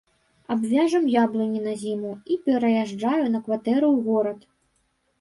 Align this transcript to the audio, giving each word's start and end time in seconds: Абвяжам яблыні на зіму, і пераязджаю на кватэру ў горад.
Абвяжам 0.53 1.05
яблыні 1.25 1.61
на 1.67 1.73
зіму, 1.83 2.13
і 2.31 2.41
пераязджаю 2.49 3.25
на 3.37 3.45
кватэру 3.47 3.87
ў 3.95 3.97
горад. 4.11 4.39